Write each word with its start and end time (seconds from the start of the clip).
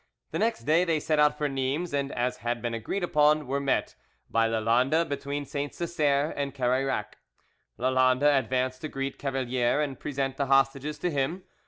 The 0.31 0.39
next 0.39 0.61
day 0.63 0.83
they 0.83 0.99
set 0.99 1.19
out 1.19 1.37
for 1.37 1.47
Nimes, 1.47 1.93
and, 1.93 2.11
as 2.13 2.37
had 2.37 2.59
been 2.59 2.73
agreed 2.73 3.03
upon, 3.03 3.45
were 3.45 3.59
met 3.59 3.93
by 4.31 4.47
Lalande 4.47 5.07
between 5.07 5.45
Saint 5.45 5.75
Cesaire 5.75 6.33
and 6.35 6.55
Carayrac. 6.55 7.19
Lalande 7.77 8.25
advanced 8.25 8.81
to 8.81 8.87
greet 8.87 9.19
Cavalier 9.19 9.79
and 9.79 9.99
present 9.99 10.37
the 10.37 10.47
hostages 10.47 10.97
to 10.97 11.11
him. 11.11 11.43